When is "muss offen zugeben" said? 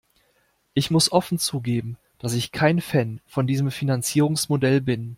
0.89-1.95